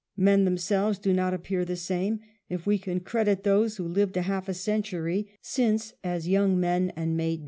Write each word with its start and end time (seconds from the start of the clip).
Men 0.17 0.45
themselves 0.45 0.97
do 0.97 1.13
not 1.13 1.31
ap 1.35 1.43
pear 1.43 1.63
the 1.63 1.75
same, 1.75 2.21
if 2.49 2.65
we 2.65 2.79
can 2.79 3.01
credit 3.01 3.43
those 3.43 3.77
who 3.77 3.87
lived 3.87 4.17
a 4.17 4.23
half 4.23 4.49
a 4.49 4.53
century 4.55 5.29
since 5.43 5.93
as 6.03 6.27
young 6.27 6.59
men 6.59 6.91
and 6.95 7.15
maidens. 7.15 7.39